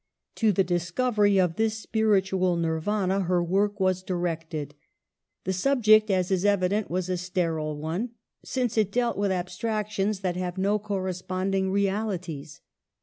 [0.37, 4.73] To the discovery of this spiritual Nirvana her work was directed.
[5.43, 8.09] The subject, %s is evident, was a sterile one,
[8.43, 12.61] since it dealt with abstractions that have no correspond ing realities.